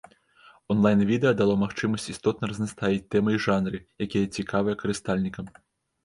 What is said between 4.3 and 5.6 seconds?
цікавыя карыстальнікам.